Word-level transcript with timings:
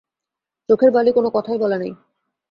চোখের 0.69 0.91
বালি 0.91 1.11
কোনো 1.11 1.29
কথাই 1.33 1.57
বলে 1.57 1.77
নাই। 1.77 1.91